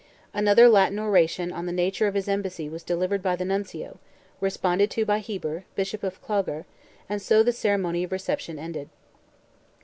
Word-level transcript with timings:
Another 0.33 0.67
Latin 0.67 0.97
oration 0.97 1.51
on 1.51 1.67
the 1.67 1.71
nature 1.71 2.07
of 2.07 2.15
his 2.15 2.27
embassy 2.27 2.67
was 2.67 2.81
delivered 2.81 3.21
by 3.21 3.35
the 3.35 3.45
Nuncio, 3.45 3.99
responded 4.39 4.89
to 4.89 5.05
by 5.05 5.19
Heber, 5.19 5.65
Bishop 5.75 6.01
of 6.01 6.19
Clogher, 6.23 6.65
and 7.07 7.21
so 7.21 7.43
the 7.43 7.51
ceremony 7.53 8.03
of 8.03 8.11
reception 8.11 8.57
ended. 8.57 8.89